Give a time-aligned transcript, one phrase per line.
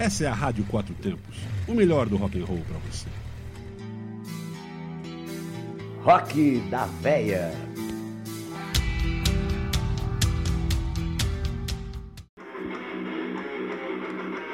[0.00, 1.36] Essa é a Rádio Quatro Tempos,
[1.68, 3.06] o melhor do rock and roll para você.
[6.02, 7.52] Rock da Véia.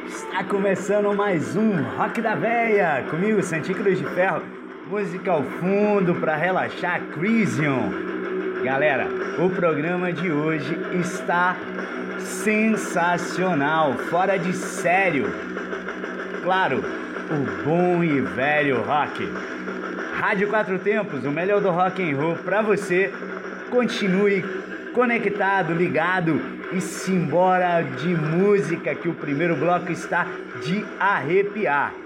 [0.08, 4.42] Está começando mais um Rock da Véia, comigo Santinho Cruz de Ferro,
[4.90, 8.64] música ao fundo para relaxar, Crisium.
[8.64, 9.06] Galera,
[9.38, 11.56] o programa de hoje está
[12.46, 15.26] sensacional, fora de sério.
[16.44, 16.80] Claro,
[17.28, 19.28] o bom e velho rock.
[20.14, 23.12] Rádio Quatro Tempos, o melhor do rock and roll para você.
[23.68, 24.44] Continue
[24.94, 26.40] conectado, ligado
[26.72, 30.24] e simbora de música que o primeiro bloco está
[30.62, 32.05] de arrepiar.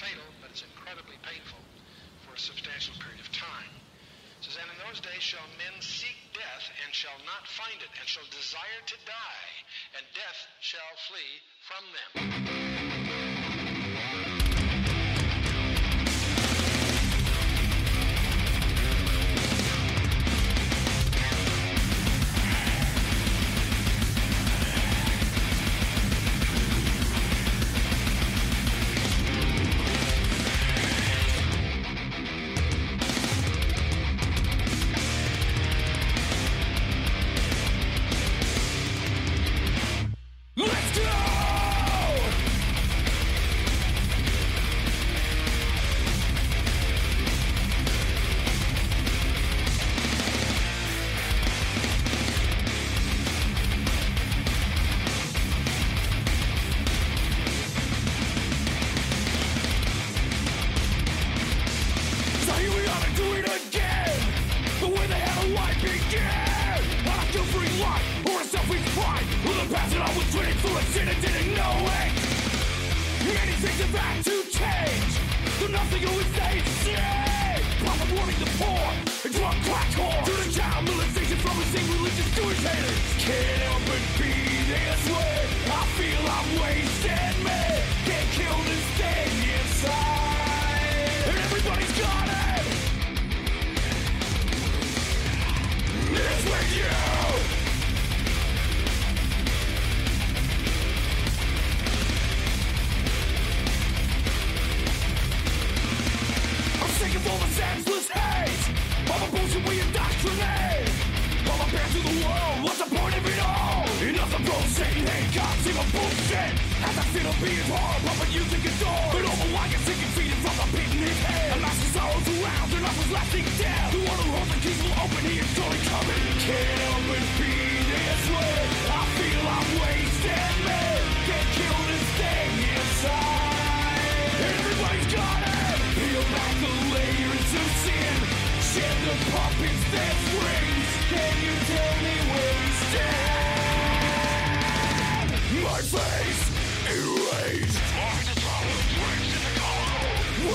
[0.00, 1.60] fatal, but it's incredibly painful
[2.24, 3.72] for a substantial period of time.
[4.40, 7.92] It says, And in those days shall men seek death and shall not find it,
[8.00, 9.52] and shall desire to die,
[10.00, 11.32] and death shall flee
[11.68, 12.69] from them.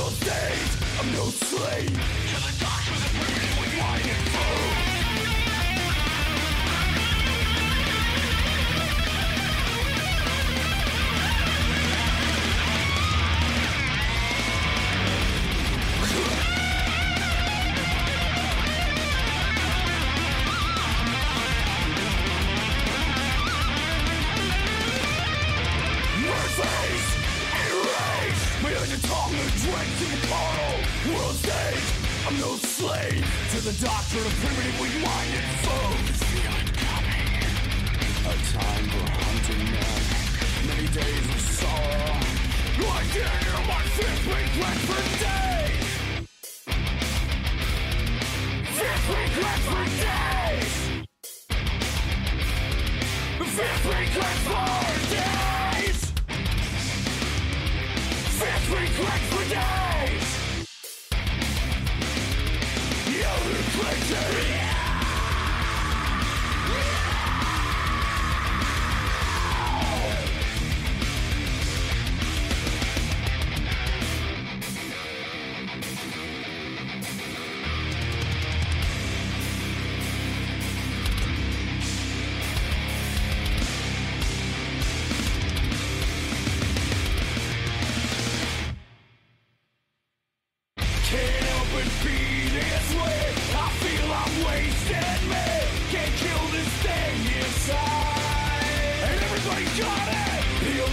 [0.05, 2.44] your state, I'm no slave.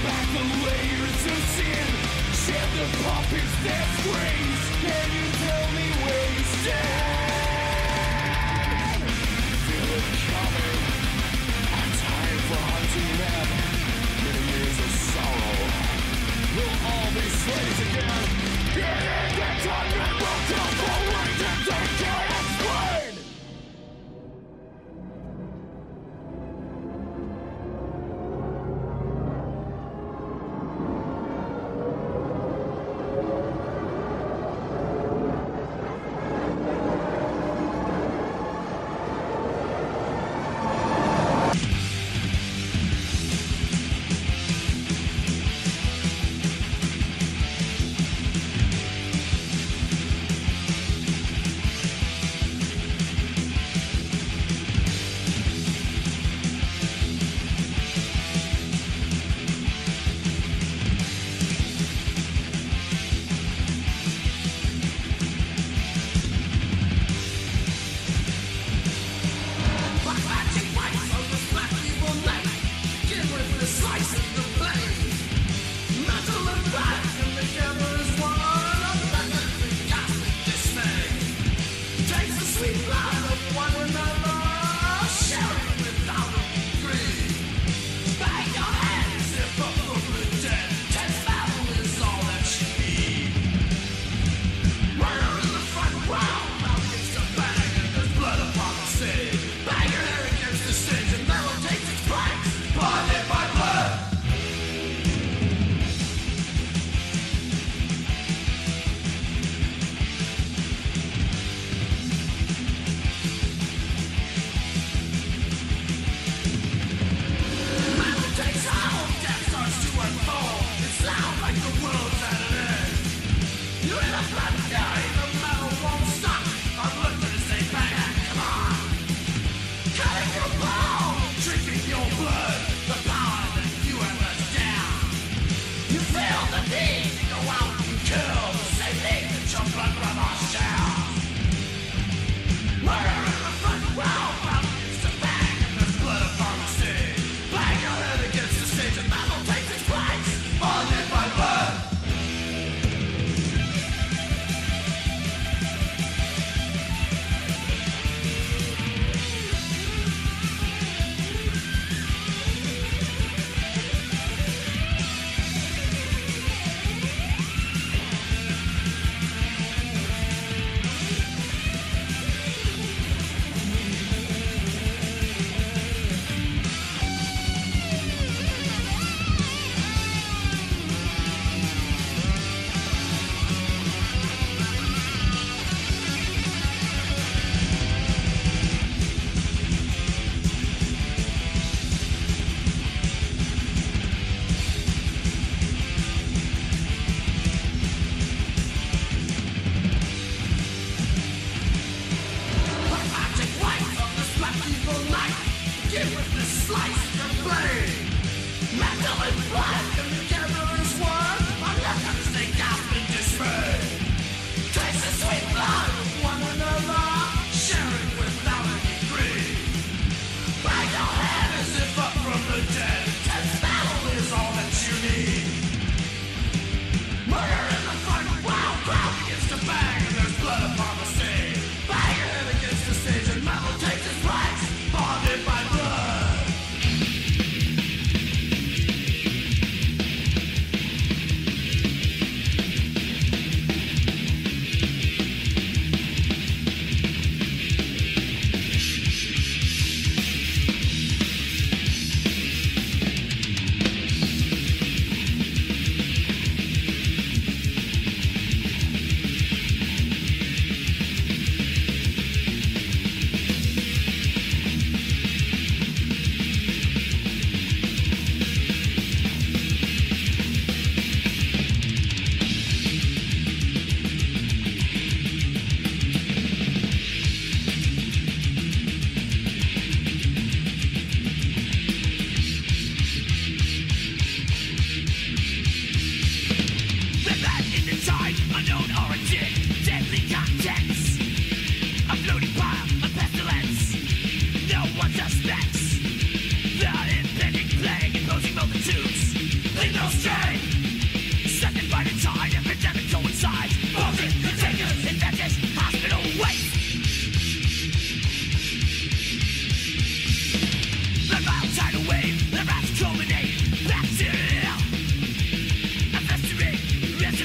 [0.03, 1.87] back the layers of sin
[2.43, 7.53] Shed the puppets that screams Can you tell me where you stand?
[9.67, 10.83] Feel it coming
[11.79, 13.49] I'm tired for hunting men
[14.27, 15.63] In years of sorrow
[16.57, 18.27] We'll all be slaves again
[18.75, 22.32] It is the time that will come forward and take care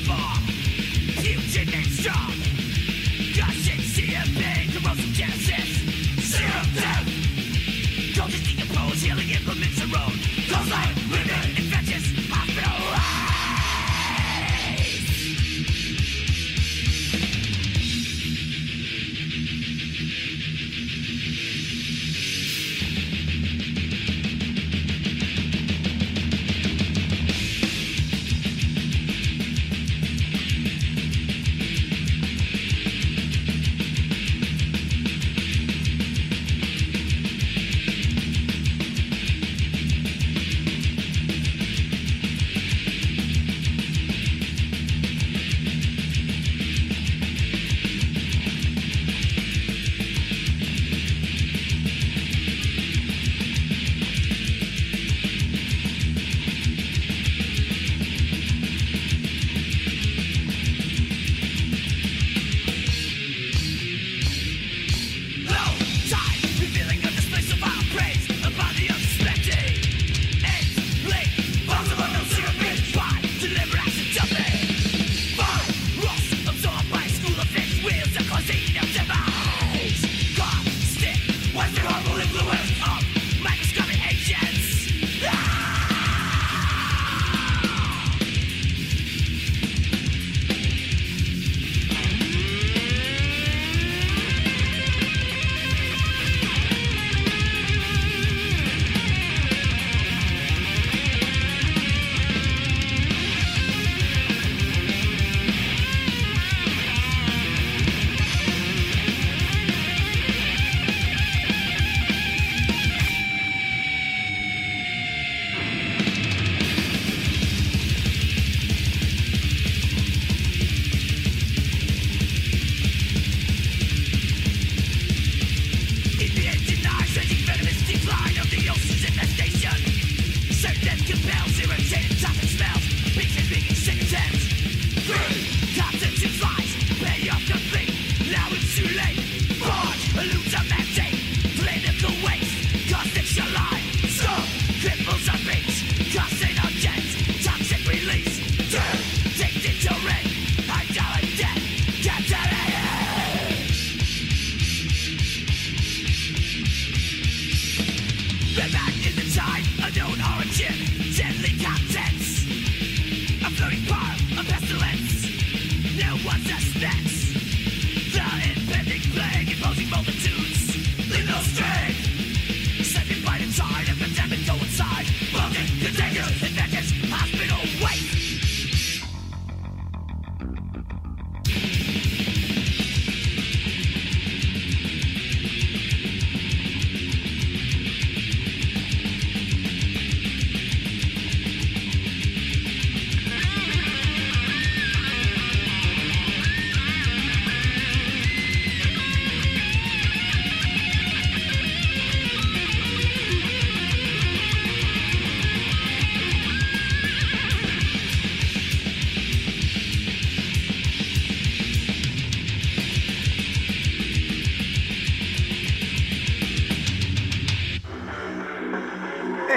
[0.08, 0.57] fuck.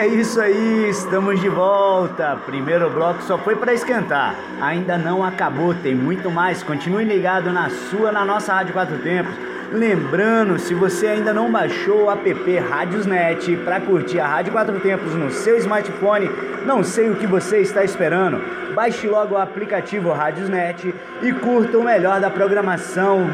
[0.00, 2.34] É isso aí, estamos de volta.
[2.46, 4.34] Primeiro bloco só foi para esquentar.
[4.58, 6.62] Ainda não acabou, tem muito mais.
[6.62, 9.34] Continue ligado na sua, na nossa Rádio Quatro Tempos.
[9.70, 15.14] Lembrando, se você ainda não baixou o app Rádiosnet para curtir a Rádio Quatro Tempos
[15.14, 16.30] no seu smartphone,
[16.64, 18.40] não sei o que você está esperando.
[18.74, 23.26] Baixe logo o aplicativo Rádiosnet e curta o melhor da programação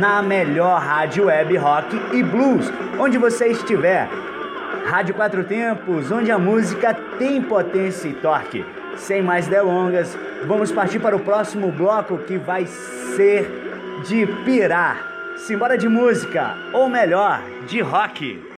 [0.00, 4.08] na melhor rádio web rock e blues, onde você estiver.
[4.86, 8.64] Rádio Quatro Tempos, onde a música tem potência e torque.
[8.96, 10.16] Sem mais delongas,
[10.46, 13.50] vamos partir para o próximo bloco que vai ser
[14.06, 15.12] de pirar.
[15.36, 18.53] Simbora de música, ou melhor, de rock.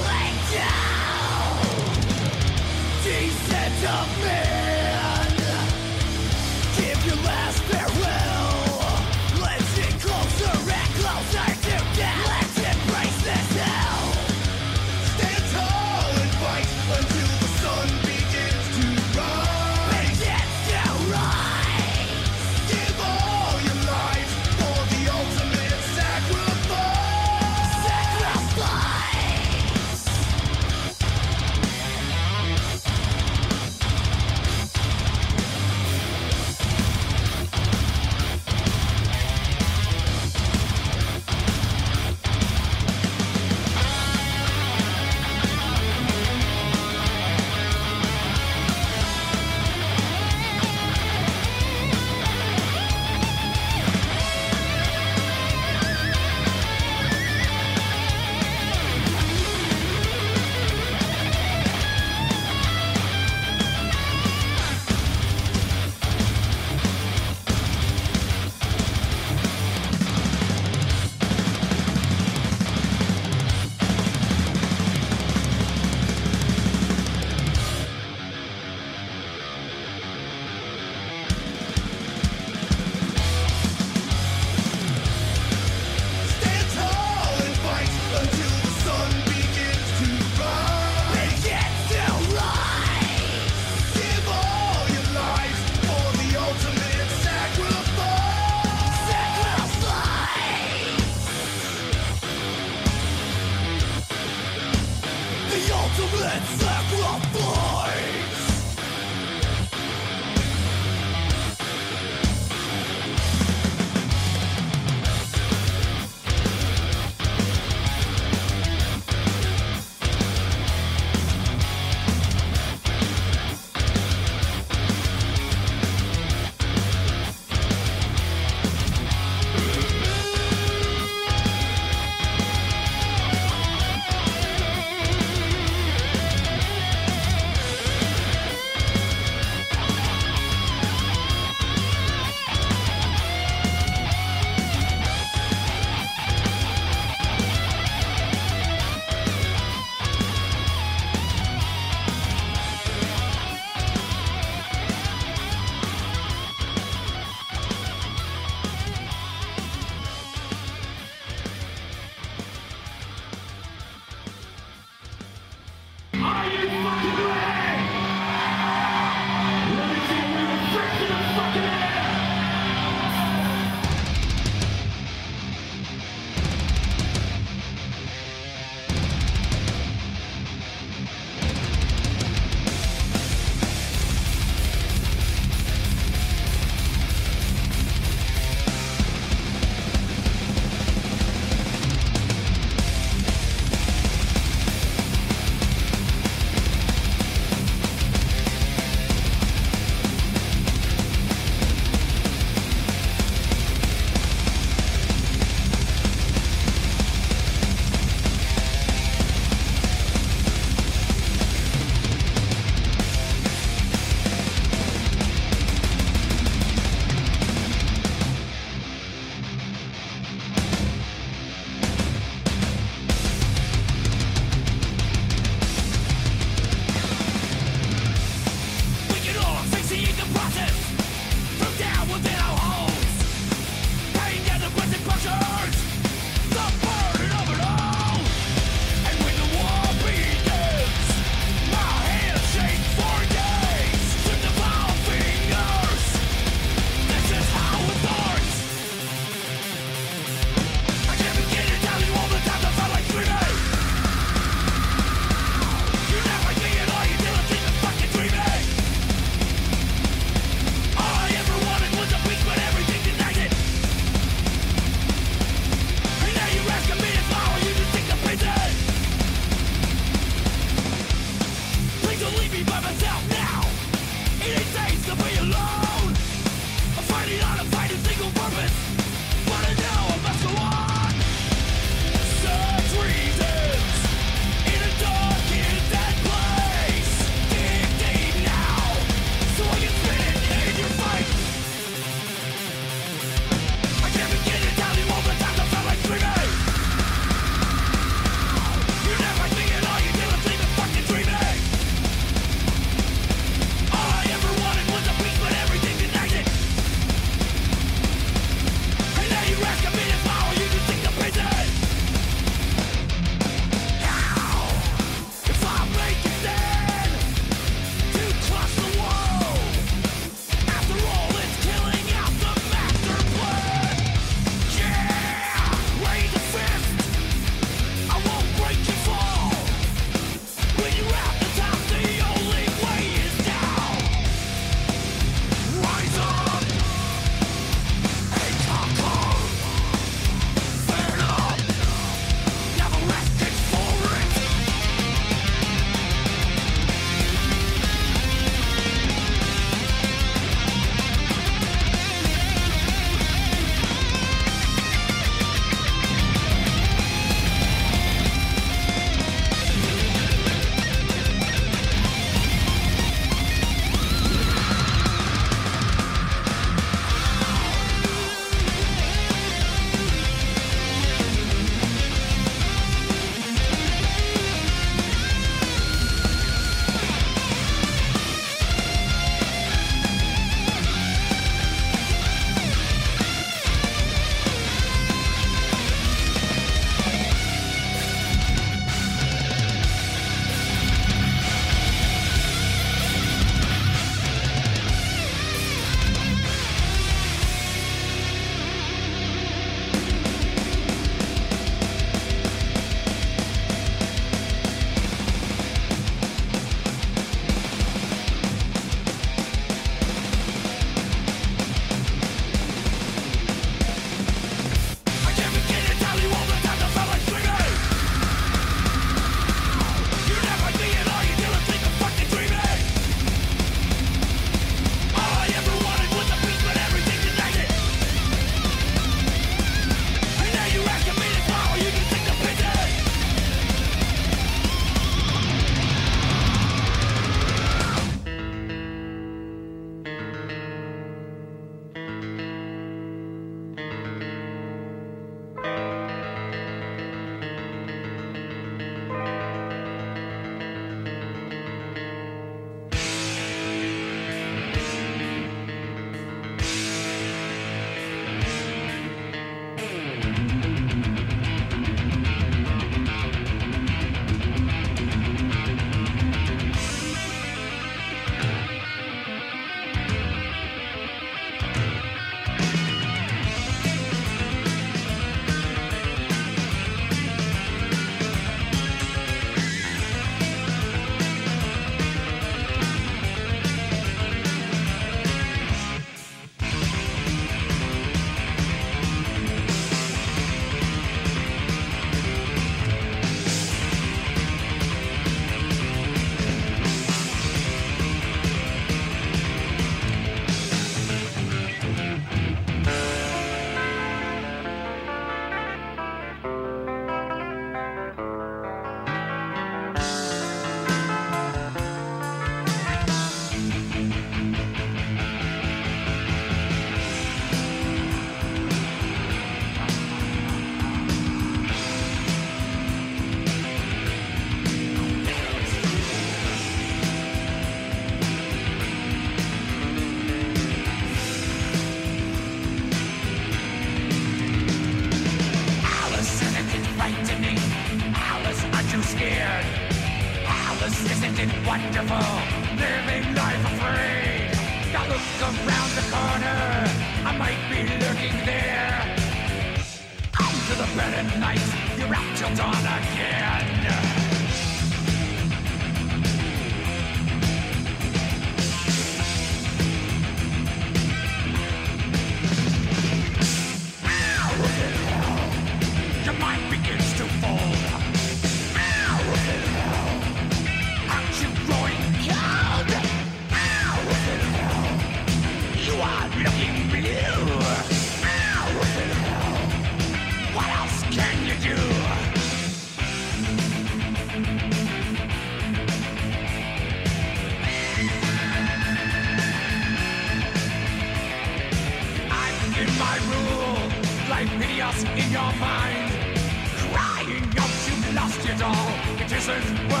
[599.51, 600.00] Texas.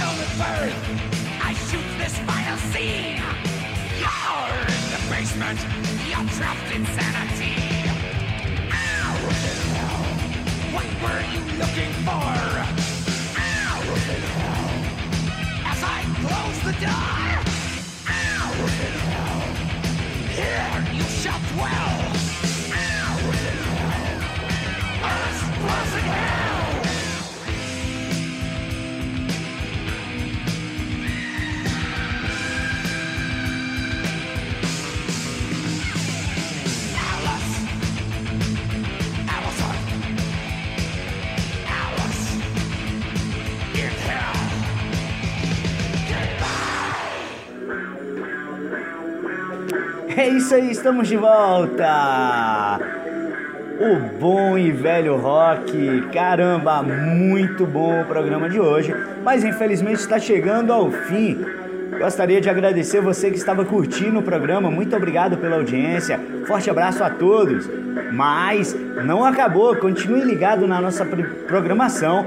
[0.00, 0.72] I was killed at.
[1.42, 3.18] I shoot this final scene.
[3.98, 5.58] You're in the basement.
[6.06, 7.54] You're trapped in sanity.
[10.72, 12.30] What were you looking for?
[15.66, 17.28] As I close the door.
[20.38, 22.17] Here you shall dwell.
[50.18, 52.80] É isso aí, estamos de volta!
[53.78, 56.08] O bom e velho rock.
[56.12, 58.92] Caramba, muito bom o programa de hoje,
[59.22, 61.38] mas infelizmente está chegando ao fim.
[62.00, 64.68] Gostaria de agradecer você que estava curtindo o programa.
[64.68, 66.18] Muito obrigado pela audiência.
[66.48, 67.70] Forte abraço a todos.
[68.12, 69.76] Mas não acabou.
[69.76, 71.06] Continue ligado na nossa
[71.46, 72.26] programação,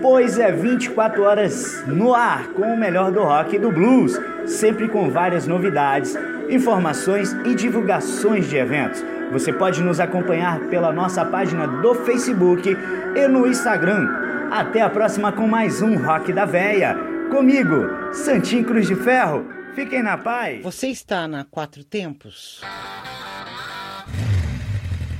[0.00, 4.88] pois é 24 horas no ar com o melhor do rock e do blues, sempre
[4.88, 6.16] com várias novidades,
[6.48, 9.02] informações e divulgações de eventos.
[9.32, 12.76] Você pode nos acompanhar pela nossa página do Facebook
[13.16, 14.08] e no Instagram.
[14.50, 16.96] Até a próxima com mais um Rock da Véia.
[17.30, 19.44] Comigo, Santinho Cruz de Ferro.
[19.74, 20.62] Fiquem na paz.
[20.62, 22.62] Você está na Quatro Tempos?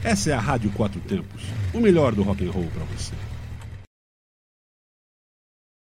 [0.04, 1.42] Essa é a Rádio Quatro Tempos,
[1.74, 3.12] o melhor do rock and roll para você.